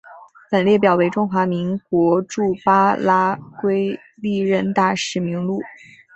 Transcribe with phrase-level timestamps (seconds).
[0.49, 5.61] 本列表为中华民国驻巴拉圭历任大使名录。